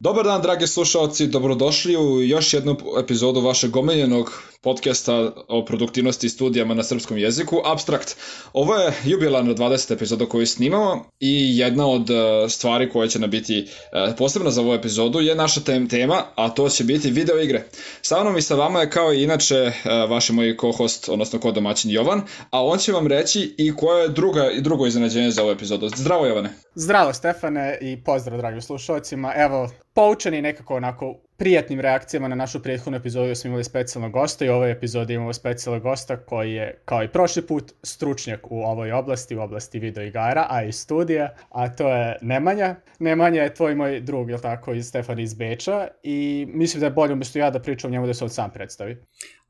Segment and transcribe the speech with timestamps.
[0.00, 6.30] Dobar dan, dragi slušalci, dobrodošli u još jednu epizodu vašeg omiljenog podcasta o produktivnosti i
[6.30, 8.16] studijama na srpskom jeziku, Abstrakt.
[8.52, 9.92] Ovo je jubilarna 20.
[9.92, 12.14] epizoda koju snimamo i jedna od e,
[12.48, 16.48] stvari koja će nam biti e, posebna za ovu epizodu je naša tem tema, a
[16.48, 17.64] to će biti video igre.
[18.02, 19.72] Sa mnom i sa vama je kao i inače e,
[20.08, 24.50] vaš moj co-host, odnosno ko-domaćin Jovan, a on će vam reći i koje je druga,
[24.50, 25.88] i drugo iznenađenje za ovu epizodu.
[25.96, 26.50] Zdravo Jovane!
[26.74, 29.32] Zdravo Stefane i pozdrav dragi slušalcima.
[29.36, 34.48] Evo, poučeni nekako onako prijatnim reakcijama na našu prethodnu epizodu smo imali specijalnog gosta i
[34.48, 38.92] u ovoj epizodi imamo specijalnog gosta koji je, kao i prošli put, stručnjak u ovoj
[38.92, 42.76] oblasti, u oblasti video igara, a i studija, a to je Nemanja.
[42.98, 46.92] Nemanja je tvoj moj drug, jel tako, iz Stefan iz Beča i mislim da je
[46.92, 48.96] bolje umjesto ja da pričam njemu da se on sam predstavi.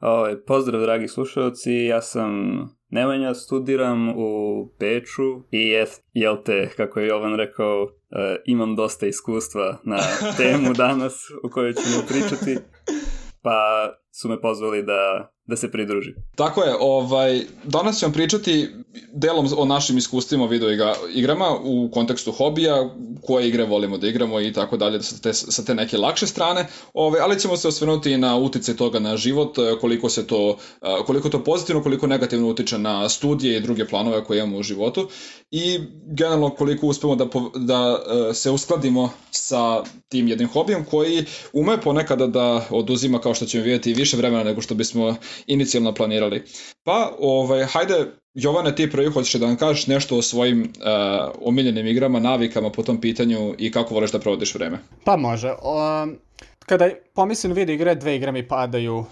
[0.01, 2.31] O, ovaj, pozdrav dragi slušalci, ja sam
[2.91, 7.89] Nemanja, studiram u Beču i je, jel te, kako je Jovan rekao, uh,
[8.45, 9.99] imam dosta iskustva na
[10.39, 12.59] temu danas o kojoj ćemo pričati,
[13.43, 13.89] pa
[14.21, 16.15] su me pozvali da da se pridruži.
[16.37, 18.69] Tako je, ovaj, danas ćemo pričati
[19.13, 22.91] delom o našim iskustvima video igra, igrama u kontekstu hobija,
[23.27, 26.67] koje igre volimo da igramo i tako dalje sa te, sa te neke lakše strane,
[26.95, 30.57] ovaj, ali ćemo se osvrnuti na utice toga na život, koliko se to,
[31.07, 35.09] koliko to pozitivno, koliko negativno utiče na studije i druge planove koje imamo u životu
[35.51, 38.01] i generalno koliko uspemo da, da
[38.35, 43.95] se uskladimo sa tim jednim hobijem koji ume ponekada da oduzima, kao što ćemo vidjeti,
[43.95, 46.45] više vremena nego što bismo inicijalno planirali.
[46.85, 51.87] Pa, ovaj, hajde, Jovane, ti prvi hoćeš da nam kažeš nešto o svojim uh, omiljenim
[51.87, 54.79] igrama, navikama po tom pitanju i kako voliš da provodiš vreme?
[55.05, 55.51] Pa može.
[55.63, 56.07] O,
[56.59, 59.07] kada pomislim video igre, dve igre mi padaju uh,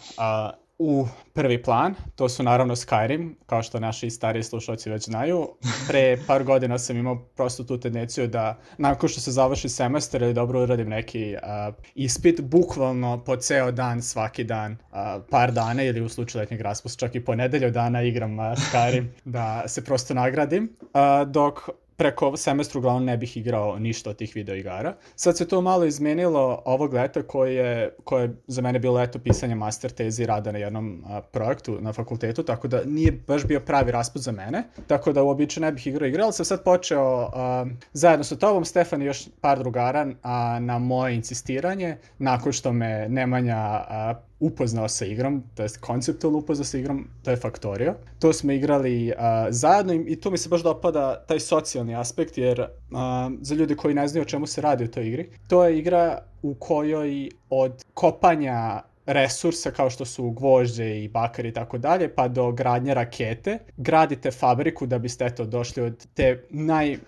[0.78, 5.48] u prvi plan, to su naravno Skyrim, kao što naši stariji slušalci već znaju.
[5.88, 10.34] Pre par godina sam imao prosto tu tendenciju da nakon što se završi semestar ili
[10.34, 14.98] dobro uradim neki uh, ispit, bukvalno po ceo dan, svaki dan, uh,
[15.30, 19.06] par dana ili u slučaju letnjeg raspusta, čak i po nedelju dana igram uh, Skyrim
[19.24, 20.76] da se prosto nagradim.
[20.80, 24.94] Uh, dok preko semestra uglavnom ne bih igrao ništa od tih video igara.
[25.16, 29.18] Sad se to malo izmenilo ovog leta koje je, koje je za mene bilo leto
[29.18, 33.44] pisanja master teze i rada na jednom a, projektu na fakultetu, tako da nije baš
[33.44, 36.64] bio pravi rasput za mene, tako da uobično ne bih igrao igre, ali sam sad
[36.64, 42.52] počeo a, zajedno sa tobom, Stefan i još par drugara a, na moje insistiranje, nakon
[42.52, 47.36] što me Nemanja a, upoznao sa igrom, to jest konceptualno upoznao sa igrom, to je
[47.36, 47.94] Factorio.
[48.18, 52.60] To smo igrali uh, zajedno i tu mi se baš dopada taj socijalni aspekt, jer
[52.60, 52.98] uh,
[53.40, 56.22] za ljude koji ne znaju o čemu se radi u toj igri, to je igra
[56.42, 62.28] u kojoj od kopanja resursa kao što su gvožđe i bakar i tako dalje, pa
[62.28, 66.98] do gradnje rakete, gradite fabriku da biste eto došli od te naj, uh,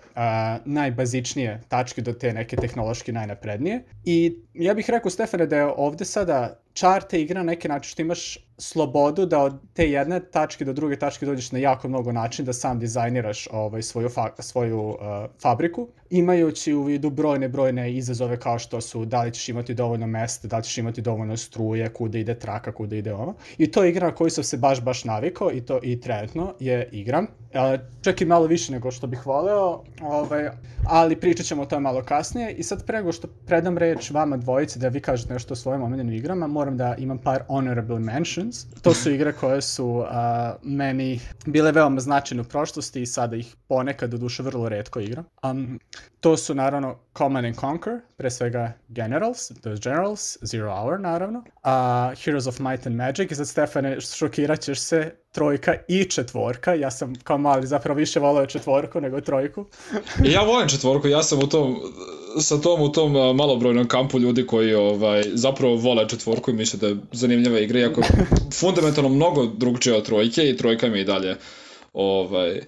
[0.64, 3.84] najbazičnije tačke do te neke tehnološki najnaprednije.
[4.04, 7.91] I ja bih rekao, Stefane, da je ovde sada čar te igre na neki način
[7.91, 12.12] što imaš slobodu da od te jedne tačke do druge tačke dođeš na jako mnogo
[12.12, 14.97] način da sam dizajniraš ovaj, svoju, fa svoju uh,
[15.42, 20.06] fabriku, imajući u vidu brojne, brojne izazove kao što su da li ćeš imati dovoljno
[20.06, 23.34] mesta, da li ćeš imati dovoljno struje, kuda ide traka, kuda ide ovo.
[23.58, 26.54] I to je igra na koju sam se baš, baš navikao i to i trenutno
[26.60, 27.24] je igram.
[27.24, 30.48] Uh, čak i malo više nego što bih voleo, ovaj,
[30.86, 32.52] ali pričat ćemo o tome malo kasnije.
[32.52, 36.14] I sad prego što predam reč vama dvojici da vi kažete nešto o svojim omiljenim
[36.14, 38.66] igrama, moram da imam par honorable mentions.
[38.82, 40.06] To su igre koje su uh,
[40.62, 45.25] meni bile veoma značajne u prošlosti i sada ih ponekad, do duše, vrlo redko igram.
[45.42, 45.80] Um,
[46.20, 51.38] to su naravno Command and Conquer, pre svega Generals, to je Generals, Zero Hour naravno,
[51.38, 56.75] uh, Heroes of Might and Magic, i sad Stefane, šokirat ćeš se, trojka i četvorka,
[56.75, 59.64] ja sam kao mali zapravo više volao četvorku nego trojku.
[60.34, 61.76] ja volim četvorku, ja sam u tom,
[62.41, 66.87] sa tom u tom malobrojnom kampu ljudi koji ovaj, zapravo vole četvorku i misle da
[66.87, 68.03] je zanimljiva igra, iako
[68.60, 71.37] fundamentalno mnogo drugčije od trojke i trojka mi i dalje
[71.92, 72.61] ovaj,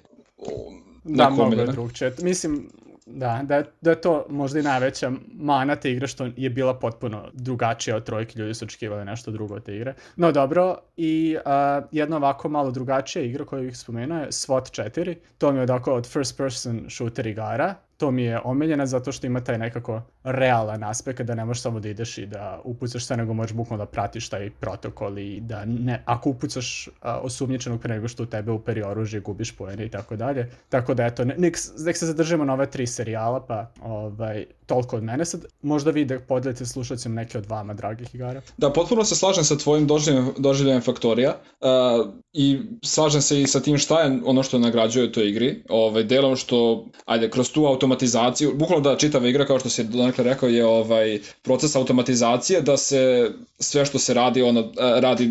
[1.04, 2.14] Da, mnogo je drugčije.
[2.22, 2.70] Mislim,
[3.12, 7.30] Da, da, da je to možda i najveća mana te igre što je bila potpuno
[7.32, 9.94] drugačija od trojke, ljudi su očekivali nešto drugo od te igre.
[10.16, 15.14] No dobro, i uh, jedna ovako malo drugačija igra koju bih spomenuo je SWAT 4.
[15.38, 19.26] To mi je odako od first person shooter igara to mi je omiljena zato što
[19.26, 23.16] ima taj nekako realan aspekt da ne možeš samo da ideš i da upucaš sve,
[23.16, 27.94] nego možeš bukvalno da pratiš taj protokol i da ne, ako upucaš a, osumnjičenog pre
[27.94, 30.50] nego što u tebe uperi oružje, gubiš pojene i tako dalje.
[30.68, 35.02] Tako da eto, nek, nek se zadržimo na ove tri serijala, pa ovaj, toliko od
[35.02, 35.44] mene sad.
[35.62, 38.40] Možda vi da podelite slušacima neke od vama, dragih igara.
[38.56, 43.60] Da, potpuno se slažem sa tvojim doživljajem, doživljajem faktorija uh, i slažem se i sa
[43.60, 45.62] tim šta je ono što nagrađuje toj igri.
[45.68, 49.84] Ovaj, delom što, ajde, kroz tu automatizaciju automatizaciju, bukvalno da čitava igra, kao što si
[49.84, 55.30] donekle rekao, je ovaj proces automatizacije, da se sve što se radi, ono, e, radi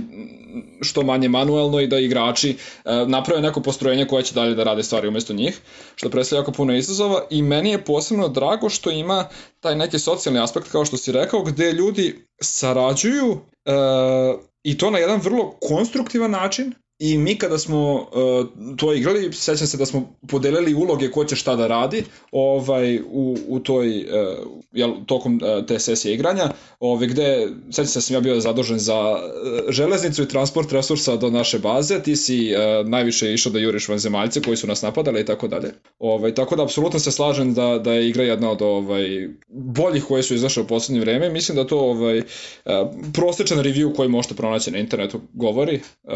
[0.82, 4.84] što manje manuelno i da igrači e, naprave neko postrojenje koje će dalje da rade
[4.84, 5.60] stvari umesto njih,
[5.96, 7.24] što predstavlja jako puno izazova.
[7.30, 9.30] I meni je posebno drago što ima
[9.60, 13.72] taj neki socijalni aspekt, kao što si rekao, gde ljudi sarađuju e,
[14.64, 19.68] i to na jedan vrlo konstruktivan način, I mi kada smo uh, to igrali, sećam
[19.68, 24.48] se da smo podelili uloge ko će šta da radi ovaj, u, u toj, uh,
[24.72, 28.80] jel, tokom uh, te sesije igranja, ovaj, gde, sećam se da sam ja bio zadužen
[28.80, 29.20] za uh,
[29.70, 34.42] železnicu i transport resursa do naše baze, ti si uh, najviše išao da juriš vanzemaljce
[34.42, 35.74] koji su nas napadali i tako dalje.
[36.00, 40.24] Ovaj, tako da, apsolutno se slažem da, da je igra jedna od ovaj, boljih koje
[40.24, 41.30] su izašle u poslednje vreme.
[41.30, 42.24] Mislim da to ovaj, uh,
[43.14, 45.80] prosečan review koji možete pronaći na internetu govori.
[46.04, 46.12] Uh,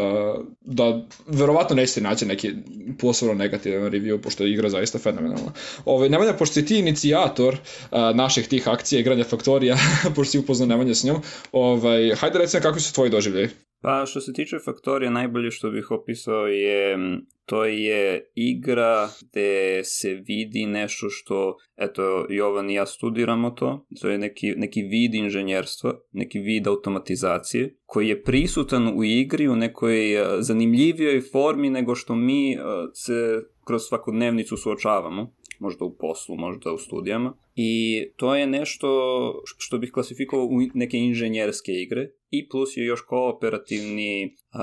[0.74, 2.52] da verovatno nećete naći neki
[2.98, 5.52] posebno negativan review, pošto je igra zaista fenomenalna.
[5.84, 7.56] Ove, Nemanja, pošto si ti inicijator
[7.90, 9.76] a, naših tih akcija igranja Faktorija,
[10.14, 11.22] pošto si upoznao Nemanja s njom,
[11.52, 13.48] ovaj, hajde recimo kako su tvoji doživljaji?
[13.84, 16.98] Pa što se tiče Faktorija, najbolje što bih opisao je
[17.46, 24.08] to je igra gde se vidi nešto što, eto, Jovan i ja studiramo to, to
[24.08, 30.20] je neki, neki vid inženjerstva, neki vid automatizacije, koji je prisutan u igri u nekoj
[30.20, 32.62] uh, zanimljivijoj formi nego što mi uh,
[32.94, 35.34] se kroz svakodnevnicu suočavamo
[35.64, 37.36] možda u poslu, možda u studijama.
[37.54, 38.88] I to je nešto
[39.58, 44.60] što bih klasifikovao u neke inženjerske igre i plus je još kooperativni uh,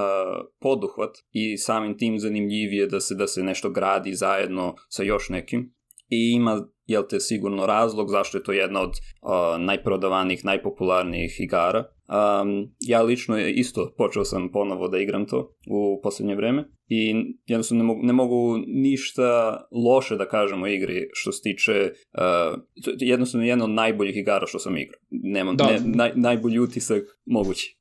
[0.59, 5.73] poduhvat i samim tim zanimljivije da se da se nešto gradi zajedno sa još nekim
[6.09, 11.83] i ima jel te sigurno razlog zašto je to jedna od uh, najprodavanijih, najpopularnijih igara
[12.11, 17.13] Um, ja lično isto počeo sam ponovo da igram to u poslednje vreme i
[17.45, 22.59] jednostavno ne mogu, ne mogu ništa loše da kažem o igri što se tiče uh,
[22.99, 24.99] jednostavno jedna od najboljih igara što sam igrao.
[25.09, 25.65] Nemam, da.
[25.65, 27.77] ne, naj, najbolji utisak mogući.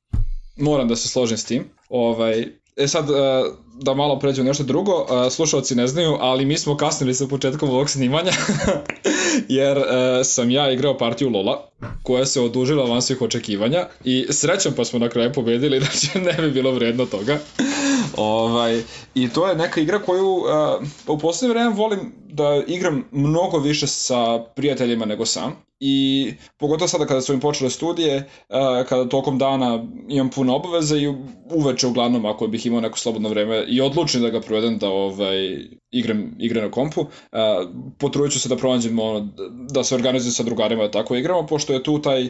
[0.57, 1.63] Moram da se složim s tim.
[1.89, 2.45] Ovaj,
[2.77, 3.17] E sad, uh,
[3.81, 7.69] da malo pređu nešto drugo, uh, slušalci ne znaju, ali mi smo kasnili sa početkom
[7.69, 8.31] ovog snimanja,
[9.49, 9.83] jer uh,
[10.23, 11.69] sam ja igrao partiju Lola,
[12.03, 16.33] koja se odužila van svih očekivanja i srećom pa smo na kraju pobedili, će ne
[16.33, 17.39] bi bilo vredno toga.
[18.17, 18.81] ovaj,
[19.15, 20.43] I to je neka igra koju
[21.07, 27.05] u poslednje vreme volim da igram mnogo više sa prijateljima nego sam i pogotovo sada
[27.05, 31.07] kada su im počele studije, uh, kada tokom dana imam puno obaveze i
[31.49, 35.59] uveče uglavnom ako bih imao neko slobodno vreme i odlučim da ga provedem da ovaj,
[35.91, 37.07] igram igre na kompu, uh,
[37.97, 39.29] potrudit ću se da pronađemo
[39.69, 42.29] da se organizujem sa drugarima da tako igramo, pošto je tu taj uh,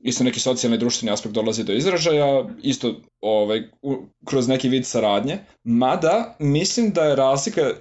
[0.00, 3.62] isto neki socijalni i društveni aspekt dolazi do izražaja, isto ovaj,
[4.24, 7.72] kroz neki vid saradnje, mada mislim da je razlika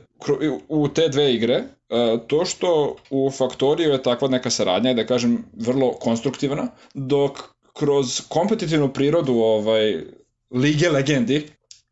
[0.67, 5.45] u te dve igre, e, to što u Faktoriju je takva neka saradnja, da kažem,
[5.53, 7.39] vrlo konstruktivna, dok
[7.73, 10.03] kroz kompetitivnu prirodu ovaj,
[10.51, 11.47] Lige Legendi,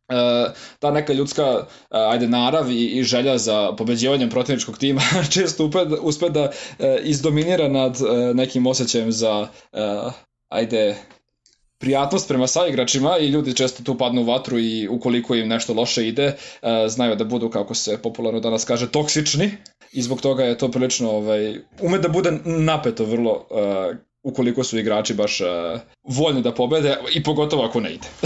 [0.10, 5.02] Uh, ta neka ljudska uh, ajde narav i, i želja za pobeđivanjem protivničkog tima
[5.34, 6.52] često uspe, uspe da
[7.04, 7.98] izdominira nad
[8.34, 9.48] nekim osjećajem za
[10.50, 10.96] ajde
[11.80, 16.08] prijatnost prema saigračima i ljudi često tu padnu u vatru i ukoliko im nešto loše
[16.08, 19.52] ide, uh, znaju da budu, kako se popularno danas kaže, toksični
[19.92, 24.78] i zbog toga je to prilično, ovaj, ume da bude napeto vrlo uh, ukoliko su
[24.78, 25.48] igrači baš uh,
[26.04, 28.08] voljni da pobede i pogotovo ako ne ide.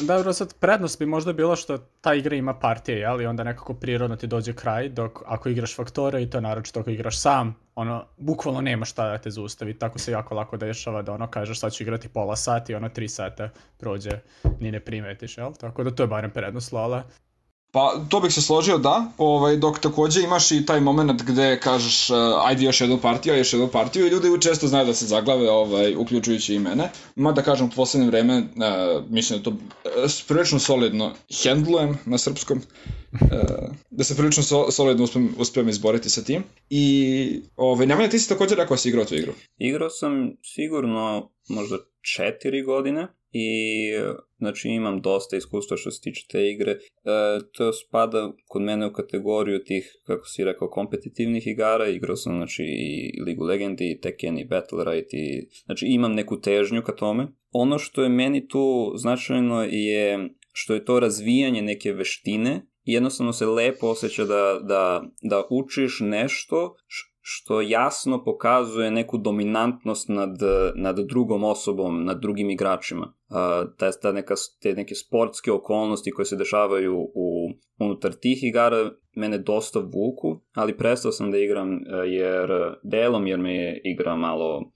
[0.00, 4.16] Dobro, sad prednost bi možda bilo što ta igra ima partije, ali onda nekako prirodno
[4.16, 8.60] ti dođe kraj, dok ako igraš faktore i to naročito ako igraš sam, ono, bukvalno
[8.60, 11.82] nema šta da te zaustavi, tako se jako lako dešava da ono kažeš sad ću
[11.82, 14.20] igrati pola sata i ono tri sata prođe,
[14.60, 15.52] ni ne primetiš, jel?
[15.52, 17.02] Tako da to je barem prednost Lola.
[17.72, 22.10] Pa, to bih se složio, da, ovaj, dok takođe imaš i taj moment gde kažeš
[22.10, 25.50] uh, ajde još jednu partiju, još jednu partiju i ljudi često znaju da se zaglave,
[25.50, 26.90] ovaj, uključujući i mene.
[27.16, 32.18] Ma da kažem, u poslednje vreme, uh, mislim da to uh, prilično solidno hendlujem na
[32.18, 32.58] srpskom,
[33.12, 33.20] uh,
[33.90, 36.44] da se prilično so, solidno uspem, uspem izboriti sa tim.
[36.70, 39.32] I, ovaj, Nemanja, ti si takođe rekao da si igrao tu igru.
[39.58, 41.76] Igrao sam sigurno možda
[42.16, 43.48] četiri godine i
[44.38, 46.72] znači imam dosta iskustva što se tiče te igre.
[46.72, 46.78] E,
[47.52, 51.88] to spada kod mene u kategoriju tih, kako si rekao, kompetitivnih igara.
[51.88, 56.12] Igrao sam znači i League of Legends i Tekken i Battle Right i znači imam
[56.12, 57.28] neku težnju ka tome.
[57.50, 63.32] Ono što je meni tu značajno je što je to razvijanje neke veštine i jednostavno
[63.32, 66.74] se lepo osjeća da, da, da učiš nešto
[67.28, 70.36] što jasno pokazuje neku dominantnost nad,
[70.74, 73.14] nad drugom osobom, nad drugim igračima.
[73.78, 79.38] Ta, ta neka, te neke sportske okolnosti koje se dešavaju u, unutar tih igara mene
[79.38, 82.50] dosta vuku, ali prestao sam da igram e, jer
[82.82, 84.72] delom jer me je igra malo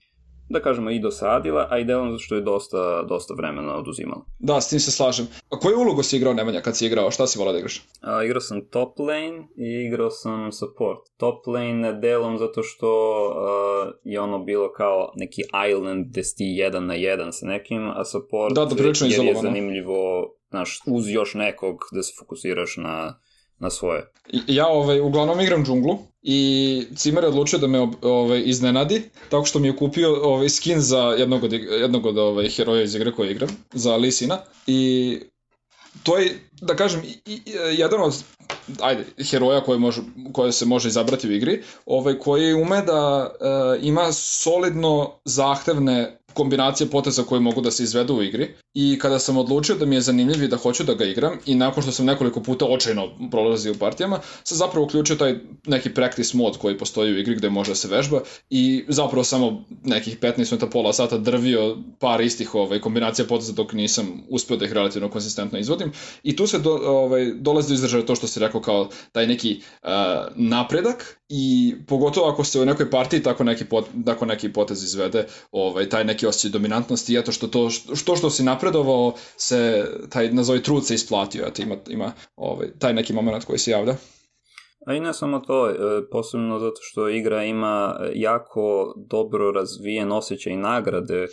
[0.51, 4.25] da kažemo, i dosadila, a i delom zato što je dosta, dosta vremena oduzimala.
[4.39, 5.27] Da, s tim se slažem.
[5.51, 7.11] A koju ulogu si igrao Nemanja kad si igrao?
[7.11, 7.83] Šta si volao da igraš?
[8.01, 10.99] A, igrao sam top lane i igrao sam support.
[11.17, 12.91] Top lane delom zato što
[13.37, 18.05] a, je ono bilo kao neki island gde si jedan na jedan sa nekim, a
[18.05, 23.21] support da, da, jer je zanimljivo znaš, uz još nekog da se fokusiraš na
[23.61, 24.13] na svoje.
[24.47, 29.59] Ja ovaj, uglavnom igram džunglu i Cimer je odlučio da me ovaj, iznenadi, tako što
[29.59, 33.31] mi je kupio ovaj, skin za jednog od, jednog od ovaj, heroja iz igre koje
[33.31, 34.39] igram, za Lisina.
[34.67, 35.19] I
[36.03, 37.03] to je, da kažem,
[37.73, 38.15] jedan od
[38.81, 40.03] ajde, heroja koje, može,
[40.33, 46.91] koje se može izabrati u igri, ovaj, koji ume da e, ima solidno zahtevne kombinacije
[46.91, 48.55] poteza koje mogu da se izvedu u igri.
[48.75, 51.55] I kada sam odlučio da mi je zanimljiv i da hoću da ga igram i
[51.55, 55.35] nakon što sam nekoliko puta očajno prolazio u partijama, sam zapravo uključio taj
[55.67, 58.21] neki practice mod koji postoji u igri gde može da se vežba
[58.51, 63.73] i zapravo samo nekih 15 minuta, pola sata drvio par istih ovaj, kombinacija poteza dok
[63.73, 65.93] nisam uspeo da ih relativno konsistentno izvodim.
[66.23, 69.61] I tu se do, ovaj, dolazi do izražaja to što si rekao kao taj neki
[69.83, 69.89] uh,
[70.37, 75.27] napredak i pogotovo ako se u nekoj partiji tako neki, pot, tako neki potez izvede,
[75.53, 80.63] ovaj, taj neki osjećaj dominantnosti, eto što to, što što si napredovao, se, taj, nazovi
[80.63, 83.95] trud se isplatio, eto ima, ima ovaj, taj neki moment koji se javlja.
[84.87, 85.75] A i ne samo to, e,
[86.11, 91.27] posebno zato što igra ima jako dobro razvijen osjećaj nagrade,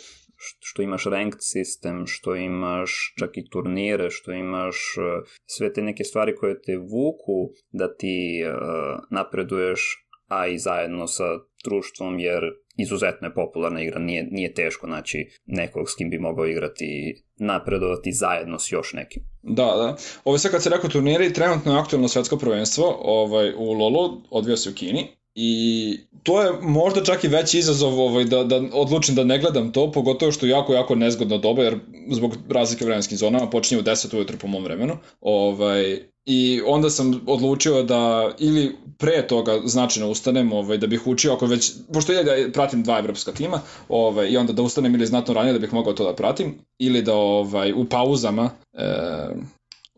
[0.60, 6.04] što imaš ranked sistem, što imaš čak i turnire, što imaš e, sve te neke
[6.04, 9.80] stvari koje te vuku da ti uh, napreduješ,
[10.28, 11.24] a i zajedno sa
[11.64, 12.42] društvom, jer
[12.76, 17.22] izuzetno je popularna igra, nije, nije teško naći nekog s kim bi mogao igrati i
[17.44, 19.22] napredovati zajedno s još nekim.
[19.42, 19.96] Da, da.
[20.24, 24.56] Ovo sve kad se rekao turniri, trenutno je aktualno svetsko prvenstvo ovaj, u Lolo, odvija
[24.56, 29.14] se u Kini I to je možda čak i veći izazov ovaj, da, da odlučim
[29.14, 31.78] da ne gledam to, pogotovo što je jako, jako nezgodno doba, jer
[32.10, 34.96] zbog razlike vremenskim zonama počinje u 10 ujutru po mom vremenu.
[35.20, 41.32] Ovaj, I onda sam odlučio da ili pre toga značajno ustanem, ovaj, da bih učio,
[41.32, 45.06] ako već, pošto ja da pratim dva evropska tima, ovaj, i onda da ustanem ili
[45.06, 48.84] znatno ranije da bih mogao to da pratim, ili da ovaj, u pauzama e,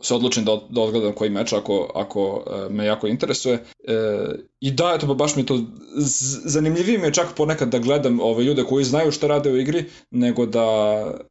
[0.03, 3.55] se odlučim da, da odgledam koji meč ako, ako e, me jako interesuje.
[3.55, 3.95] E,
[4.61, 5.61] I da, eto, baš mi to
[6.45, 9.85] zanimljivije mi je čak ponekad da gledam ove ljude koji znaju šta rade u igri,
[10.11, 10.67] nego da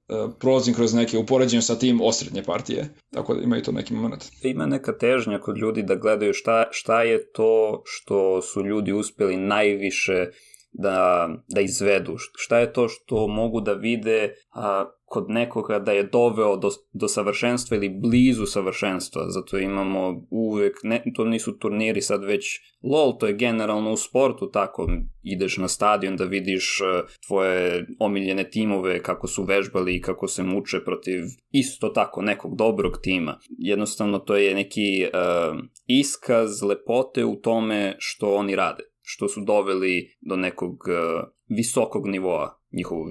[0.09, 2.89] e, prolazim kroz neke upoređenje sa tim osrednje partije.
[3.13, 4.25] Tako da ima i to neki moment.
[4.43, 9.37] Ima neka težnja kod ljudi da gledaju šta, šta je to što su ljudi uspeli
[9.37, 10.25] najviše
[10.71, 16.03] da, da izvedu, šta je to što mogu da vide a, kod nekoga da je
[16.03, 22.23] doveo do, do savršenstva ili blizu savršenstva, zato imamo uvek, ne, to nisu turniri sad
[22.23, 22.45] već
[22.83, 24.87] LOL, to je generalno u sportu tako,
[25.23, 30.43] ideš na stadion da vidiš uh, tvoje omiljene timove, kako su vežbali i kako se
[30.43, 33.39] muče protiv isto tako nekog dobrog tima.
[33.49, 40.17] Jednostavno to je neki uh, iskaz lepote u tome što oni rade što su doveli
[40.21, 43.07] do nekog uh, visokog nivoa njihovu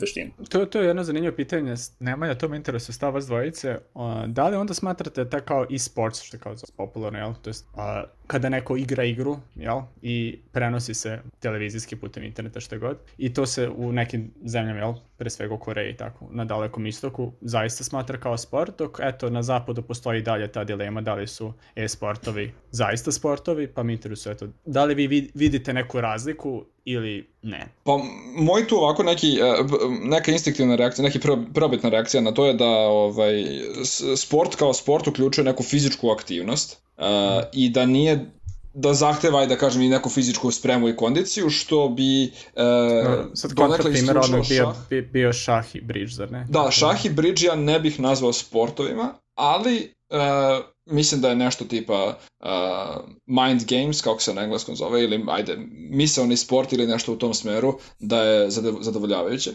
[0.00, 0.30] veštinu.
[0.50, 3.78] To, to je jedno zanimljivo pitanje, Nemanja, to me interesuje stav vas dvojice.
[3.94, 7.34] Uh, da li onda smatrate da kao e-sports, što je kao popularno, jel?
[7.42, 9.80] To jest, uh, kada neko igra igru, jel?
[10.02, 12.98] I prenosi se televizijski putem interneta, što god.
[13.18, 14.94] I to se u nekim zemljama, jel?
[15.16, 19.42] Pre svega u Koreji tako, na dalekom istoku, zaista smatra kao sport, dok eto, na
[19.42, 24.48] zapadu postoji dalje ta dilema da li su e-sportovi zaista sportovi, pa mi interesuje eto,
[24.64, 27.68] da li vi vidite neku razliku ili ne?
[27.84, 27.98] Pa
[28.34, 29.54] moj tu ovako neki, e,
[30.02, 31.20] neka instinktivna reakcija, neki
[31.54, 33.44] probitna reakcija na to je da ovaj,
[34.16, 37.04] sport kao sport uključuje neku fizičku aktivnost uh,
[37.52, 38.26] i da nije
[38.74, 42.24] da zahteva, da kažem, i neku fizičku spremu i kondiciju, što bi...
[42.24, 42.64] E,
[43.04, 46.46] no, sad kontra primjer, ono bio, bio, bio šah i bridge, zar ne?
[46.48, 50.16] Da, šah i bridge ja ne bih nazvao sportovima, ali e,
[50.86, 52.48] mislim da je nešto tipa uh,
[53.26, 55.56] mind games, kako se na engleskom zove, ili ajde,
[55.90, 59.50] misalni sport ili nešto u tom smeru, da je zadovoljavajuće.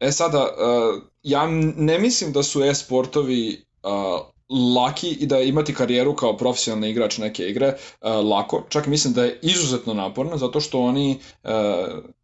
[0.00, 1.46] E sada, uh, ja
[1.76, 4.20] ne mislim da su e-sportovi uh,
[4.52, 8.64] laki i da imati karijeru kao profesionalni igrač neke igre uh, lako.
[8.68, 11.50] Čak mislim da je izuzetno naporno zato što oni uh,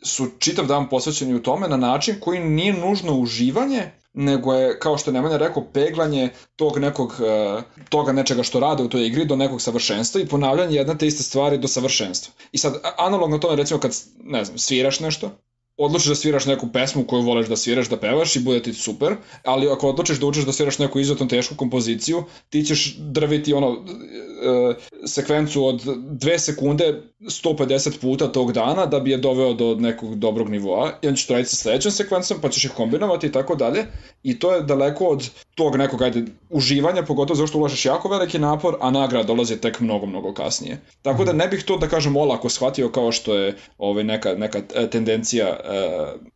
[0.03, 4.99] su čitav dan posvećeni u tome na način koji nije nužno uživanje, nego je, kao
[4.99, 9.25] što je Nemanja rekao, peglanje tog nekog, uh, toga nečega što rade u toj igri
[9.25, 12.35] do nekog savršenstva i ponavljanje jedne te iste stvari do savršenstva.
[12.53, 15.31] I sad, analogno tome, recimo kad, ne znam, sviraš nešto,
[15.79, 19.17] odlučiš da sviraš neku pesmu koju voliš da sviraš, da pevaš i bude ti super,
[19.45, 23.69] ali ako odlučiš da učiš da sviraš neku izuzetno tešku kompoziciju, ti ćeš drviti ono
[23.69, 24.75] e,
[25.07, 30.49] sekvencu od dve sekunde 150 puta tog dana da bi je doveo do nekog dobrog
[30.49, 33.55] nivoa i on će to raditi sa sledećom sekvencom pa ćeš ih kombinovati i tako
[33.55, 33.85] dalje
[34.23, 38.77] i to je daleko od tog nekog ajde, uživanja, pogotovo zašto ulažeš jako veliki napor,
[38.81, 40.81] a nagrada dolazi tek mnogo, mnogo kasnije.
[41.03, 44.59] Tako da ne bih to da kažem olako shvatio kao što je ovaj, neka, neka
[44.75, 45.57] e, tendencija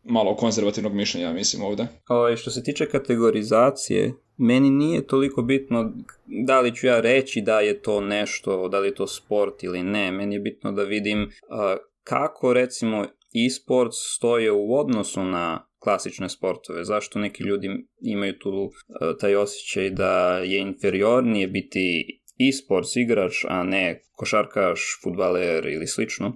[0.04, 1.86] malo konzervativnog mišljenja, mislim ovde.
[2.08, 5.92] O, što se tiče kategorizacije, meni nije toliko bitno
[6.26, 9.82] da li ću ja reći da je to nešto, da li je to sport ili
[9.82, 10.12] ne.
[10.12, 11.30] Meni je bitno da vidim
[12.04, 13.04] kako recimo
[13.46, 16.84] e-sport stoje u odnosu na klasične sportove.
[16.84, 17.68] Zašto neki ljudi
[18.00, 18.70] imaju tu
[19.20, 26.32] taj osjećaj da je inferiornije biti e-sports igrač, a ne košarkaš, futbaler ili slično.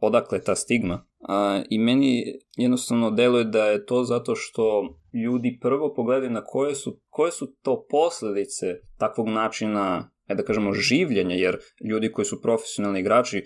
[0.00, 1.06] Odakle ta stigma?
[1.28, 2.24] A, I meni
[2.56, 7.54] jednostavno deluje da je to zato što ljudi prvo pogledaju na koje su, koje su
[7.62, 8.66] to posledice
[8.98, 11.58] takvog načina e da kažemo življenja, jer
[11.90, 13.42] ljudi koji su profesionalni igrači,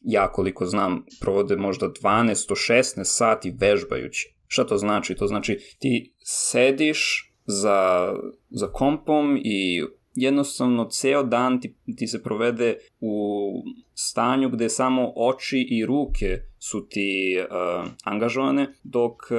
[0.00, 4.36] ja koliko znam, provode možda 12 do 16 sati vežbajući.
[4.46, 5.14] Šta to znači?
[5.14, 8.12] To znači ti sediš za,
[8.50, 9.82] za kompom i
[10.14, 13.48] jednostavno ceo dan ti, ti se provede u
[13.94, 19.38] stanju gde samo oči i ruke su ti uh, angažovane, dok uh,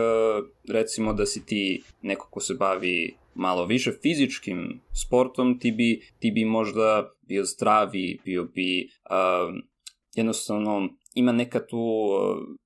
[0.69, 6.31] recimo da si ti neko ko se bavi malo više fizičkim sportom, ti bi, ti
[6.31, 9.55] bi možda bio zdravi, bio bi uh,
[10.15, 12.09] jednostavno ima neka tu,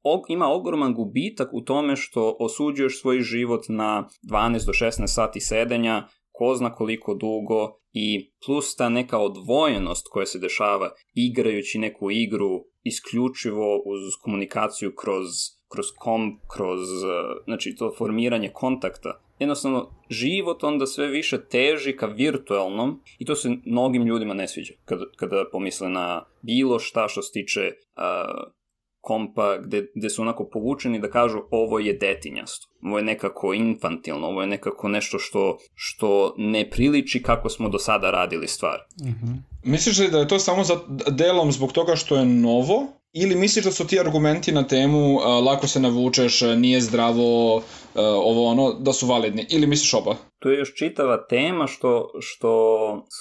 [0.04, 5.40] og, ima ogroman gubitak u tome što osuđuješ svoj život na 12 do 16 sati
[5.40, 12.12] sedenja, ko zna koliko dugo i plus ta neka odvojenost koja se dešava igrajući neku
[12.12, 15.28] igru isključivo uz komunikaciju kroz,
[15.72, 16.80] kroz kom, kroz
[17.46, 19.22] znači to formiranje kontakta.
[19.40, 24.74] Jednostavno, život onda sve više teži ka virtualnom i to se mnogim ljudima ne sviđa
[24.86, 28.57] kada, kada pomisle na bilo šta što se tiče uh,
[29.08, 34.28] kompa gde, gde su onako povučeni da kažu ovo je detinjasto, ovo je nekako infantilno,
[34.28, 38.80] ovo je nekako nešto što, što ne priliči kako smo do sada radili stvar.
[39.02, 39.38] Mm -hmm.
[39.64, 40.76] Misliš li da je to samo za
[41.12, 45.40] delom zbog toga što je novo ili misliš da su ti argumenti na temu a,
[45.40, 47.62] lako se navučeš, nije zdravo, a,
[48.04, 49.46] ovo ono, da su validni?
[49.50, 50.16] Ili misliš oba?
[50.40, 52.52] To je još čitava tema što, što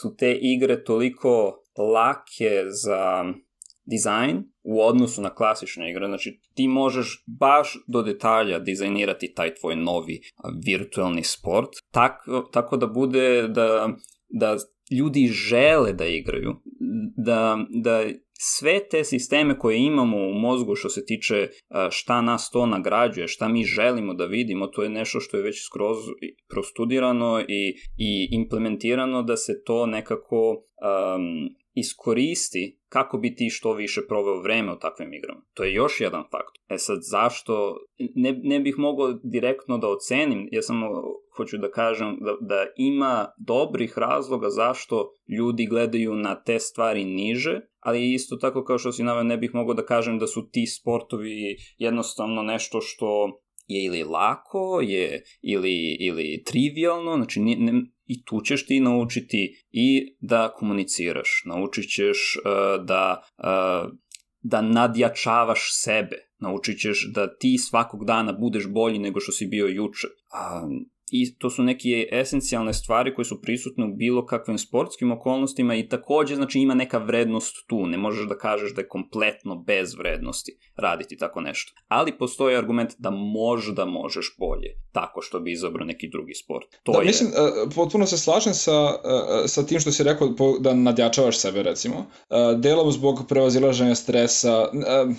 [0.00, 1.62] su te igre toliko
[1.94, 3.24] lake za
[3.86, 6.06] dizajn u odnosu na klasične igre.
[6.06, 10.20] Znači, ti možeš baš do detalja dizajnirati taj tvoj novi
[10.66, 13.96] virtualni sport, tako, tako da bude da,
[14.28, 14.56] da
[14.98, 16.54] ljudi žele da igraju,
[17.16, 18.04] da, da
[18.38, 21.48] sve te sisteme koje imamo u mozgu što se tiče
[21.90, 25.64] šta nas to nagrađuje, šta mi želimo da vidimo, to je nešto što je već
[25.66, 25.96] skroz
[26.48, 34.00] prostudirano i, i implementirano da se to nekako um, iskoristi kako bi ti što više
[34.08, 35.40] proveo vreme u takvim igrama.
[35.54, 36.62] To je još jedan faktor.
[36.68, 37.76] E sad, zašto?
[38.14, 40.86] Ne, ne bih mogao direktno da ocenim, ja samo
[41.36, 47.60] hoću da kažem da, da ima dobrih razloga zašto ljudi gledaju na te stvari niže,
[47.80, 50.66] ali isto tako kao što si naveo, ne bih mogao da kažem da su ti
[50.66, 57.72] sportovi jednostavno nešto što je ili lako, je ili, ili trivialno, znači ne,
[58.06, 63.92] i tu ćeš ti naučiti i da komuniciraš, naučit ćeš uh, da, uh,
[64.40, 69.66] da nadjačavaš sebe, naučit ćeš da ti svakog dana budeš bolji nego što si bio
[69.66, 70.06] juče.
[70.06, 75.74] Um, i to su neke esencijalne stvari koje su prisutne u bilo kakvim sportskim okolnostima
[75.74, 79.94] i takođe znači ima neka vrednost tu, ne možeš da kažeš da je kompletno bez
[79.94, 81.72] vrednosti raditi tako nešto.
[81.88, 86.66] Ali postoji argument da možda možeš bolje tako što bi izabrao neki drugi sport.
[86.82, 87.04] To da, je...
[87.04, 88.94] mislim, uh, potpuno se slažem sa, uh,
[89.46, 90.28] sa tim što si rekao
[90.60, 92.06] da nadjačavaš sebe recimo.
[92.56, 94.68] Delom zbog prevazilaženja stresa,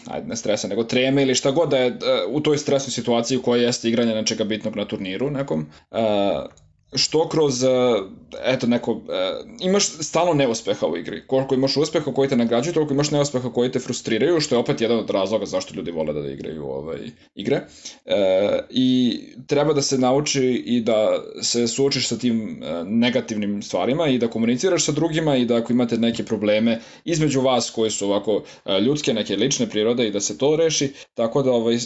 [0.08, 1.98] ajde ne stresa, nego treme ili šta god da je
[2.30, 5.66] u toj stresnoj situaciji koja jeste igranje nečega bitnog na turniru nekom,
[6.94, 7.68] što kroz, e,
[8.46, 11.28] eto, neko, e, imaš stalno neuspeha u igri.
[11.28, 14.82] Koliko imaš uspeha koji te nagrađuju, toliko imaš neuspeha koji te frustriraju, što je opet
[14.82, 17.00] jedan od razloga zašto ljudi vole da igraju ovaj,
[17.36, 17.62] igre.
[18.06, 24.08] E, I treba da se nauči i da se suočiš sa tim e, negativnim stvarima
[24.08, 28.06] i da komuniciraš sa drugima i da ako imate neke probleme između vas koji su
[28.06, 28.44] ovako
[28.86, 30.94] ljudske, neke lične prirode i da se to reši.
[31.14, 31.78] Tako da ovaj,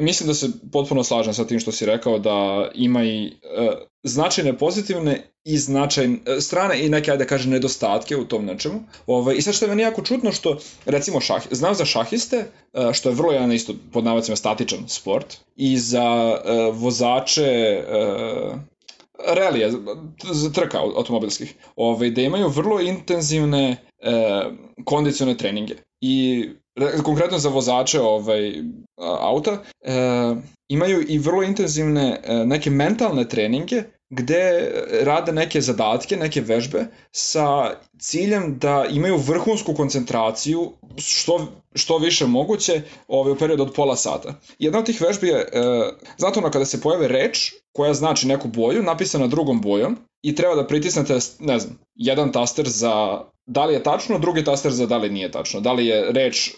[0.00, 3.70] mislim da se potpuno slažem sa tim što si rekao da ima i e,
[4.02, 8.80] značajne pozitivne i značajne strane i neke, ajde da kažem, nedostatke u tom nečemu.
[9.06, 12.92] Ovaj, I sad što je meni jako čutno što, recimo, šah, znam za šahiste, e,
[12.92, 17.84] što je vrlo jedan isto pod navacima statičan sport, i za e, vozače e,
[19.34, 19.72] relije,
[20.54, 24.44] trka automobilskih, ovaj, da imaju vrlo intenzivne e,
[24.84, 25.74] kondicione treninge.
[26.00, 26.48] i
[27.04, 28.54] konkretno za vozače ovaj,
[29.20, 29.92] auta, e,
[30.68, 37.70] imaju i vrlo intenzivne e, neke mentalne treninge gde rade neke zadatke, neke vežbe sa
[37.98, 44.34] ciljem da imaju vrhunsku koncentraciju što, što više moguće ovaj, u periodu od pola sata.
[44.58, 45.46] Jedna od tih vežbi je, e,
[46.18, 50.54] znate ono kada se pojave reč koja znači neku boju, napisana drugom bojom i treba
[50.54, 54.96] da pritisnete, ne znam, jedan taster za da li je tačno, drugi taster za da
[54.96, 55.60] li nije tačno.
[55.60, 56.50] Da li je reč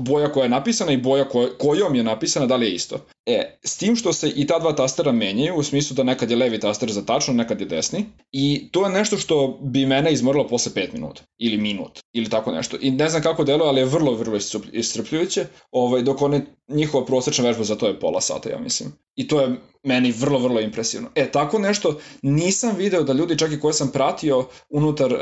[0.00, 2.98] boja koja je napisana i boja koj, kojom je napisana, da li je isto.
[3.26, 6.36] E, s tim što se i ta dva tastera menjaju, u smislu da nekad je
[6.36, 10.48] levi taster za tačno, nekad je desni, i to je nešto što bi mene izmorilo
[10.48, 12.76] posle 5 minuta, ili minut, ili tako nešto.
[12.80, 14.38] I ne znam kako deluje, ali je vrlo, vrlo
[14.72, 18.92] iscrpljujuće, ovaj, dok one, njihova prosečna vežba za to je pola sata, ja mislim.
[19.16, 21.08] I to je meni vrlo, vrlo impresivno.
[21.14, 25.20] E, tako nešto nisam video da ljudi, čak i koje sam pratio unutar uh,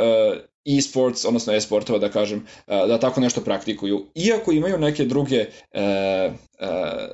[0.67, 4.07] e-sports, odnosno e-sportova da kažem, uh, da tako nešto praktikuju.
[4.15, 6.35] Iako imaju neke druge uh,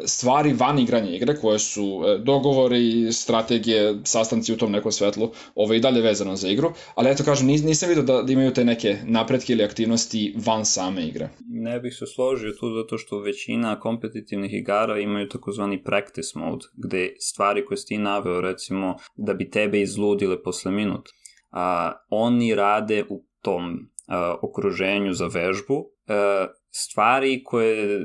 [0.04, 5.80] stvari van igranja igre koje su dogovori, strategije, sastanci u tom nekom svetlu, ovo i
[5.80, 9.52] dalje vezano za igru, ali eto kažem, nisam vidio da, da imaju te neke napretke
[9.52, 11.28] ili aktivnosti van same igre.
[11.48, 17.14] Ne bih se složio tu zato što većina kompetitivnih igara imaju takozvani practice mode, gde
[17.18, 21.08] stvari koje si ti naveo, recimo, da bi tebe izludile posle minut,
[21.50, 28.00] a, oni rade u tom a, okruženju za vežbu, a, stvari koje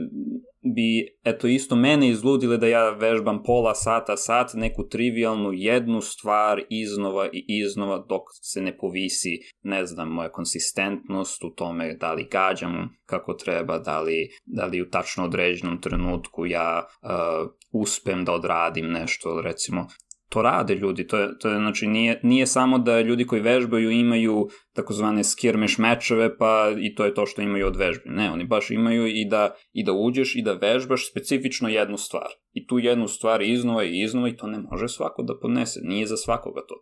[0.75, 6.61] bi, eto, isto mene izludile da ja vežbam pola sata, sat, neku trivialnu jednu stvar
[6.69, 12.27] iznova i iznova dok se ne povisi, ne znam, moja konsistentnost u tome da li
[12.31, 18.33] gađam kako treba, da li, da li u tačno određenom trenutku ja uh, uspem da
[18.33, 19.87] odradim nešto, recimo,
[20.35, 23.91] to rade ljudi, to je, to je znači nije, nije samo da ljudi koji vežbaju
[23.91, 28.03] imaju takozvane skirmish mečeve pa i to je to što imaju od vežbe.
[28.05, 32.27] Ne, oni baš imaju i da, i da uđeš i da vežbaš specifično jednu stvar.
[32.53, 36.07] I tu jednu stvar iznova i iznova i to ne može svako da podnese, nije
[36.07, 36.75] za svakoga to.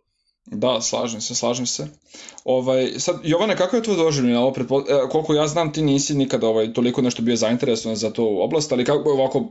[0.46, 1.86] Da, slažem se, slažem se.
[2.44, 4.40] Ovaj, sad, Jovane, kako je to doživljeno?
[4.40, 4.80] Ovo pretpo...
[4.80, 8.72] e, koliko ja znam, ti nisi nikada ovaj, toliko nešto bio zainteresovan za to oblast,
[8.72, 9.48] ali kako ovako uh,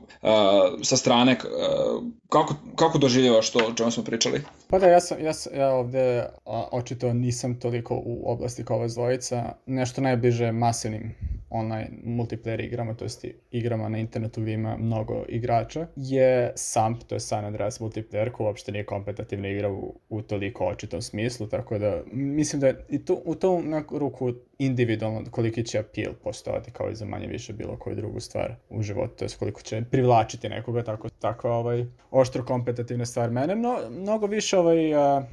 [0.81, 4.41] sa strane, uh, kako, kako doživljavaš to o čemu smo pričali?
[4.67, 8.77] Pa da, ja, sam, ja, sam, ja ovde a, očito nisam toliko u oblasti kao
[8.77, 11.15] ova zvojica, nešto najbliže masivnim
[11.53, 17.15] online multiplayer igrama, to jest igrama na internetu gdje ima mnogo igrača, je SAMP, to
[17.15, 21.77] je San Andreas multiplayer, koja uopšte nije kompetitivna igra u, u toliko očitom smislu, tako
[21.77, 26.89] da mislim da i to, u tom neku ruku individualno koliki će appeal postojati kao
[26.89, 30.49] i za manje više bilo koju drugu stvar u životu, to je koliko će privlačiti
[30.49, 33.31] nekoga, tako, takva ovaj, oštro kompetitivna stvar.
[33.31, 35.23] Mene mno, mnogo više ovaj, uh,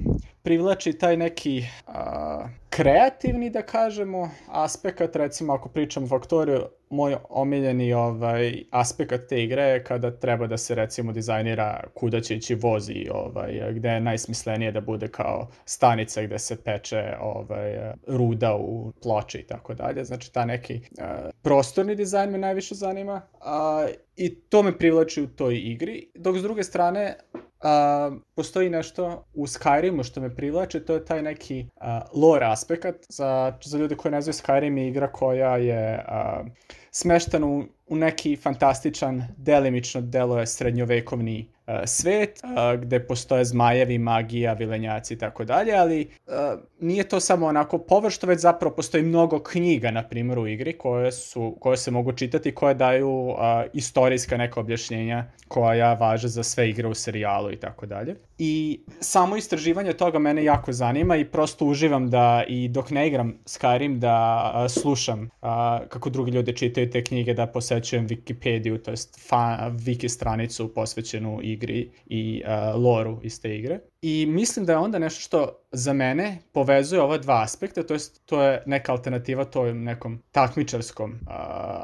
[0.42, 7.92] privlači taj neki a, kreativni, da kažemo, aspekt, recimo ako pričam o faktoriju, moj omiljeni
[7.92, 13.06] ovaj, aspekt te igre je kada treba da se recimo dizajnira kuda će ići vozi,
[13.12, 19.38] ovaj, gde je najsmislenije da bude kao stanica gde se peče ovaj, ruda u ploči
[19.38, 20.04] i tako dalje.
[20.04, 21.06] Znači ta neki uh,
[21.42, 26.10] prostorni dizajn me najviše zanima uh, i to me privlači u toj igri.
[26.14, 27.16] Dok s druge strane,
[27.62, 33.06] Uh, postoji nešto u Skyrimu što me privlače, to je taj neki uh, lore aspekt.
[33.08, 36.46] Za, za ljude koji ne znaju Skyrim je igra koja je uh,
[36.90, 44.52] smeštena u, u neki fantastičan, delimično deluje srednjovekovni uh, svet, uh, gde postoje zmajevi, magija,
[44.52, 46.34] vilenjaci i tako dalje, ali uh,
[46.80, 51.12] nije to samo onako površto, već zapravo postoji mnogo knjiga, na primjer, u igri koje,
[51.12, 53.36] su, koje se mogu čitati, koje daju uh,
[53.72, 58.16] istorijska neka objašnjenja koja važe za sve igre u serijalu i tako dalje.
[58.38, 63.34] I samo istraživanje toga mene jako zanima i prosto uživam da i dok ne igram
[63.46, 65.48] Skyrim da uh, slušam uh,
[65.88, 67.46] kako drugi ljudi čitaju te knjige, da
[67.80, 73.80] posećujem Wikipediju, to jest fan, wiki stranicu posvećenu igri i uh, loru iz te igre.
[74.02, 78.22] I mislim da je onda nešto što za mene povezuje ova dva aspekta, to jest
[78.26, 81.28] to je neka alternativa tom nekom takmičarskom uh,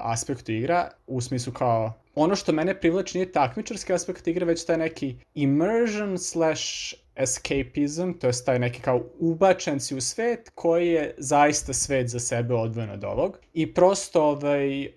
[0.03, 4.79] aspektu igra, u smislu kao ono što mene privlači nije takmičarski aspekt igre, već taj
[4.79, 11.15] neki immersion slash escapism, to je taj neki kao ubačen si u svet koji je
[11.19, 13.39] zaista svet za sebe odvojen od ovog.
[13.55, 14.93] I prosto ovaj, uh,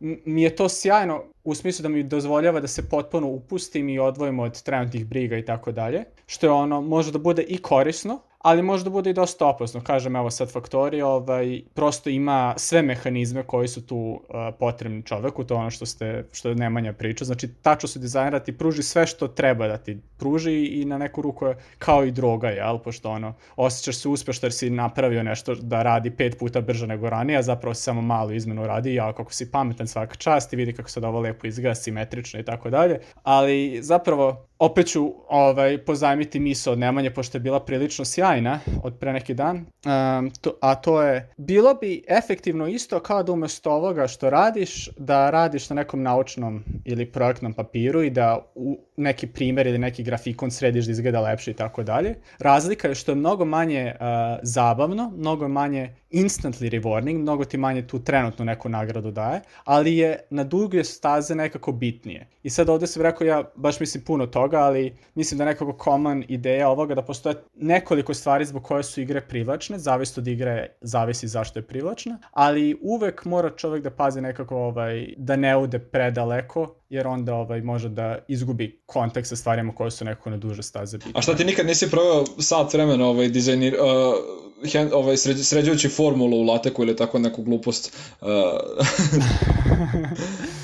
[0.00, 4.38] mi je to sjajno u smislu da mi dozvoljava da se potpuno upustim i odvojim
[4.38, 8.62] od trenutnih briga i tako dalje, što je ono, može da bude i korisno, ali
[8.62, 9.80] možda bude i dosta opasno.
[9.80, 14.20] Kažem, evo sad Faktori ovaj, prosto ima sve mehanizme koji su tu uh,
[14.58, 17.24] potrebni čoveku, to je ono što, ste, što je Nemanja priča.
[17.24, 21.22] Znači, tačno su dizajnera ti pruži sve što treba da ti pruži i na neku
[21.22, 22.78] ruku je kao i droga, jel?
[22.78, 27.10] Pošto ono, osjećaš se uspešno jer si napravio nešto da radi pet puta brže nego
[27.10, 30.56] ranije, a zapravo si samo malu izmenu radi, ja kako si pametan svaka čast i
[30.56, 33.00] vidi kako se da ovo lepo izgleda, simetrično i tako dalje.
[33.22, 38.98] Ali zapravo opet ću ovaj, pozajmiti misao od Nemanje, pošto je bila prilično sjajna od
[38.98, 43.72] pre neki dan, um, to, a to je, bilo bi efektivno isto kao da umesto
[43.72, 49.26] ovoga što radiš, da radiš na nekom naučnom ili projektnom papiru i da u neki
[49.26, 52.14] primer ili neki grafikon središ da izgleda lepše i tako dalje.
[52.38, 54.06] Razlika je što je mnogo manje uh,
[54.42, 60.18] zabavno, mnogo manje instantly rewarding, mnogo ti manje tu trenutno neku nagradu daje, ali je
[60.30, 62.26] na duge staze nekako bitnije.
[62.42, 66.24] I sad ovde sam rekao, ja baš mislim puno toga, ali mislim da nekako common
[66.28, 71.28] ideja ovoga da postoje nekoliko stvari zbog koje su igre privlačne, zavisno od igre, zavisi
[71.28, 76.74] zašto je privlačna, ali uvek mora čovek da pazi nekako ovaj, da ne ude predaleko,
[76.88, 80.98] jer onda ovaj, može da izgubi kontekst sa stvarima koje su nekako na duže staze
[80.98, 81.12] bitne.
[81.14, 85.88] A šta ti nikad nisi proveo sat vremena ovaj, dizajnir, uh, hen, ovaj, sređ, sređujući
[85.88, 87.96] formulu u lateku ili tako neku glupost?
[88.20, 88.28] Uh...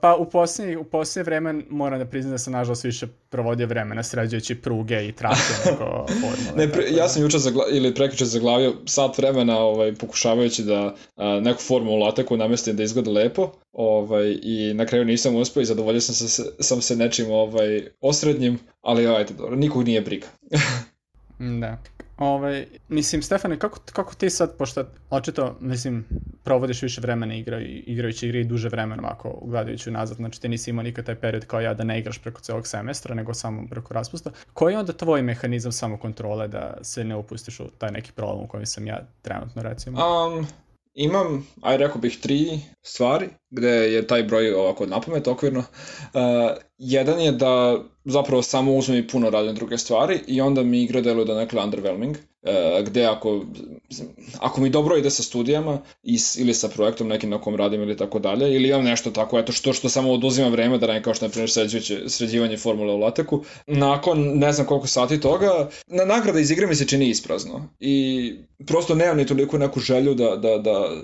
[0.00, 4.02] Pa u posljednje, u posljednje vreme moram da priznam da sam nažalost više provodio vremena
[4.02, 6.56] sređujući pruge i trake nego formule.
[6.56, 11.40] ne, pre, ja sam juče zagla, ili prekriče zaglavio sat vremena ovaj, pokušavajući da a,
[11.40, 15.64] neku formu u lateku namestim da izgleda lepo ovaj, i na kraju nisam uspio i
[15.64, 20.26] zadovoljio sam se, sam se nečim ovaj, osrednjim, ali ajde, dobro, nikog nije briga.
[21.60, 21.78] da.
[22.22, 26.04] Ovaj, mislim, Stefane, kako, kako ti sad, pošto očito, mislim,
[26.44, 30.70] provodiš više vremena igra, igrajući igre i duže vremena ovako, gledajući nazad, znači ti nisi
[30.70, 33.94] imao nikad taj period kao ja da ne igraš preko celog semestra, nego samo preko
[33.94, 34.30] raspusta.
[34.52, 38.48] Koji je onda tvoj mehanizam samokontrole da se ne upustiš u taj neki problem u
[38.48, 39.98] kojem sam ja trenutno, recimo?
[40.06, 40.46] Um,
[40.94, 45.60] imam, aj rekao bih, tri stvari gde je taj broj ovako napamet okvirno.
[45.60, 46.22] Uh,
[46.84, 51.00] jedan je da zapravo samo uzmem i puno radim druge stvari i onda mi igra
[51.00, 53.44] deluje da nekle underwhelming, uh, gde ako,
[54.38, 55.78] ako mi dobro ide sa studijama
[56.38, 59.52] ili sa projektom nekim na kom radim ili tako dalje, ili imam nešto tako, eto
[59.52, 61.50] što što samo oduzima vreme da ne kao što na primjer
[62.06, 66.74] sređivanje formule u lateku, nakon ne znam koliko sati toga, na nagrada iz igre mi
[66.74, 68.34] se čini isprazno i
[68.66, 70.98] prosto nemam ni toliko neku želju da, da, da uh,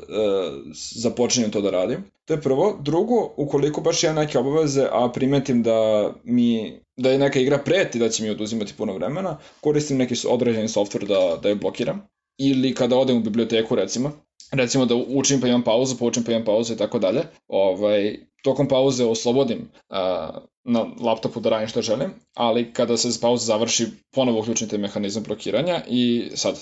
[0.94, 2.04] započinjem to da radim.
[2.28, 2.78] To je prvo.
[2.80, 7.98] Drugo, ukoliko baš imam neke obaveze, a primetim da mi da je neka igra preti
[7.98, 12.06] da će mi oduzimati puno vremena, koristim neki određeni software da, da je blokiram.
[12.38, 14.12] Ili kada odem u biblioteku, recimo,
[14.52, 18.16] recimo da učim pa imam pauzu, pa učim pa imam pauzu i tako dalje, ovaj,
[18.42, 19.96] tokom pauze oslobodim uh,
[20.64, 25.22] na laptopu da radim što želim, ali kada se pauza završi, ponovo uključim taj mehanizam
[25.22, 26.60] blokiranja i sad,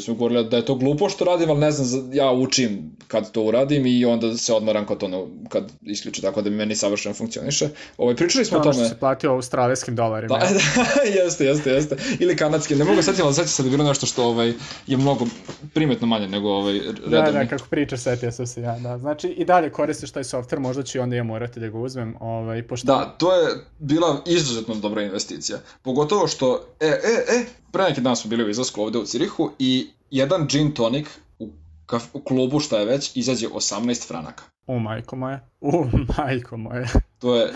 [0.00, 3.42] smo govorili da je to glupo što radim, ali ne znam, ja učim kad to
[3.42, 7.68] uradim i onda se odmaram kad, ono, kad isključim, tako da mi meni savršeno funkcioniše.
[7.96, 8.76] Ovaj, pričali smo o tome...
[8.76, 10.38] Ono što se platio australijskim dolarima.
[10.38, 11.96] Da, da, jeste, jeste, jeste.
[12.18, 14.52] Ili kanadskim, ne mogu setiti, ali setiti se da je bilo nešto što ovaj,
[14.86, 15.26] je mnogo
[15.74, 17.10] primetno manje nego ovaj, redovni.
[17.10, 18.98] Da, da, kako pričaš, setio sam se ja, da.
[18.98, 22.16] Znači, i dalje koristiš taj software, možda ću onda ja morati da ga uzmem.
[22.20, 22.86] Ovaj, pošto...
[22.86, 25.58] Da, to je bila izuzetno dobra investicija.
[25.82, 29.50] Pogotovo što, e, e, e, pre neki dan smo bili u izlasku ovde u Cirihu
[29.60, 31.06] i jedan gin tonic
[31.38, 31.48] u,
[31.86, 34.44] kaf, u klubu šta je već izađe 18 franaka.
[34.66, 35.84] U majko moje, u
[36.18, 36.88] majko moje.
[37.18, 37.52] To je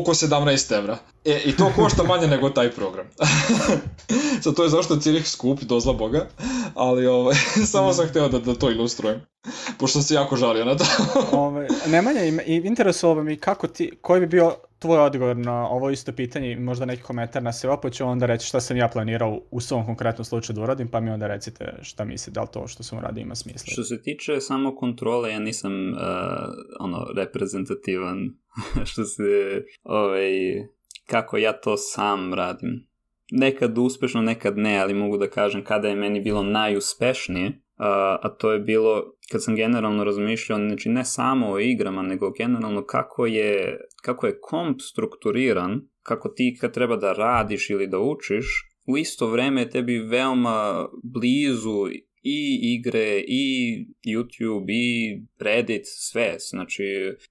[0.00, 0.98] oko 17 evra.
[1.24, 3.06] E, i to košta manje nego taj program.
[4.42, 6.26] Sad, to je zašto Cirih skup, dozla boga,
[6.74, 7.34] ali ovaj,
[7.72, 9.20] samo sam hteo da, da to ilustrujem.
[9.78, 10.84] Pošto se jako žalio na to.
[11.32, 16.52] ove, Nemanja, interesovalo mi kako ti, koji bi bio tvoj odgovor na ovo isto pitanje
[16.52, 19.60] i možda neki komentar na sve pa ću onda reći šta sam ja planirao u
[19.60, 22.82] svom konkretnom slučaju da uradim, pa mi onda recite šta mislite, da li to što
[22.82, 23.72] sam uradio ima smisla.
[23.72, 25.98] Što se tiče samo kontrole, ja nisam uh,
[26.80, 28.18] ono, reprezentativan
[28.90, 30.30] što se, ovaj,
[31.06, 32.86] kako ja to sam radim.
[33.30, 38.28] Nekad uspešno, nekad ne, ali mogu da kažem kada je meni bilo najuspešnije, a, a
[38.28, 43.26] to je bilo kad sam generalno razmišljao, znači ne samo o igrama, nego generalno kako
[43.26, 48.46] je, kako je komp strukturiran, kako ti kad treba da radiš ili da učiš,
[48.86, 51.88] u isto vreme tebi veoma blizu
[52.22, 56.36] i igre, i YouTube, i Reddit, sve.
[56.38, 56.82] Znači,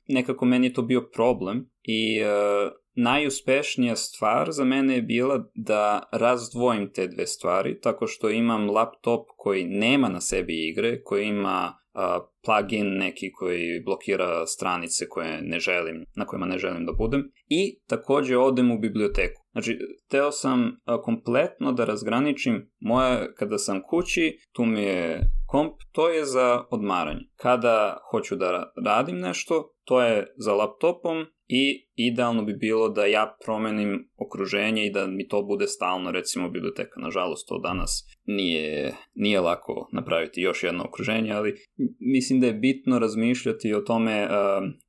[0.08, 6.10] nekako meni je to bio problem i uh, najuspešnija stvar za mene je bila da
[6.12, 11.74] razdvojim te dve stvari, tako što imam laptop koji nema na sebi igre, koji ima
[11.94, 12.02] uh,
[12.46, 17.80] plugin neki koji blokira stranice koje ne želim, na kojima ne želim da budem i
[17.88, 19.42] takođe odem u biblioteku.
[19.52, 19.78] Znači,
[20.10, 26.10] teo sam a, kompletno da razgraničim moje, kada sam kući, tu mi je komp, to
[26.10, 27.22] je za odmaranje.
[27.36, 33.38] Kada hoću da radim nešto, to je za laptopom i idealno bi bilo da ja
[33.46, 37.00] promenim okruženje i da mi to bude stalno, recimo biblioteka.
[37.00, 41.56] Nažalost, to danas nije, nije lako napraviti još jedno okruženje, ali
[42.00, 44.32] mislim da je bitno razmišljati o tome uh,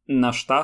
[0.07, 0.62] na šta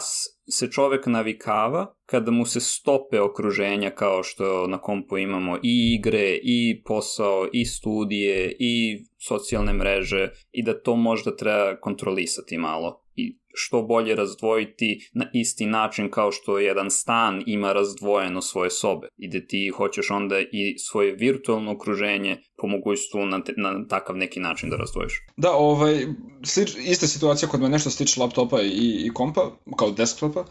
[0.50, 6.38] se čovek navikava kada mu se stope okruženja kao što na kompu imamo i igre,
[6.42, 13.38] i posao, i studije, i socijalne mreže i da to možda treba kontrolisati malo i
[13.58, 19.28] što bolje razdvojiti na isti način kao što jedan stan ima razdvojeno svoje sobe i
[19.28, 24.40] da ti hoćeš onda i svoje virtualno okruženje po mogućstvu na, te, na takav neki
[24.40, 25.12] način da razdvojiš.
[25.36, 26.06] Da, ovaj,
[26.44, 30.46] slič, ista situacija kod me nešto se tiče laptopa i, i kompa, kao desktopa, uh,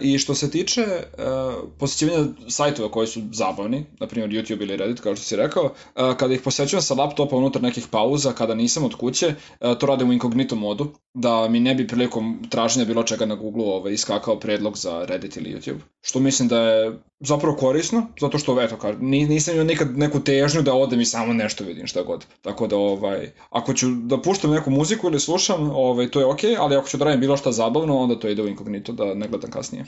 [0.00, 5.00] i što se tiče uh, posjećivanja sajtova koji su zabavni, na primjer YouTube ili Reddit,
[5.00, 8.84] kao što si rekao, uh, kada ih posećujem sa laptopa unutar nekih pauza, kada nisam
[8.84, 9.26] od kuće,
[9.60, 13.34] uh, to radim u inkognito modu, da mi ne bi prilikom traženja bilo čega na
[13.34, 15.80] Google ovaj, iskakao predlog za Reddit ili YouTube.
[16.00, 20.62] Što mislim da je zapravo korisno, zato što, eto, kar, nisam imao nikad neku težnju
[20.62, 22.26] da odem i samo nešto vidim šta god.
[22.42, 26.50] Tako da, ovaj, ako ću da puštam neku muziku ili slušam, ovaj, to je okej,
[26.50, 29.14] okay, ali ako ću da radim bilo šta zabavno, onda to ide u inkognito da
[29.14, 29.84] ne gledam kasnije.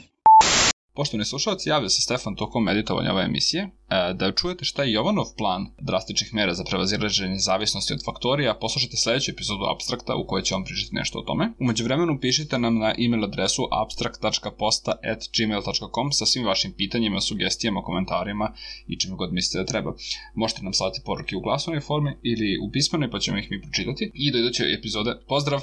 [0.95, 3.69] Poštovni slušalci, javlja se Stefan tokom editovanja ove emisije e,
[4.13, 9.31] da čujete šta je Jovanov plan drastičnih mera za prevazilaženje zavisnosti od faktorija, poslušajte sledeću
[9.31, 11.51] epizodu Abstrakta u kojoj će vam pričati nešto o tome.
[11.59, 18.53] Umeđu vremenu pišite nam na e-mail adresu abstrakt.posta.gmail.com sa svim vašim pitanjima, sugestijama, komentarima
[18.87, 19.93] i čime god mislite da treba.
[20.35, 24.11] Možete nam slati poruke u glasovnoj formi ili u pismenoj pa ćemo ih mi pročitati.
[24.13, 25.15] I do iduće epizode.
[25.27, 25.61] Pozdrav!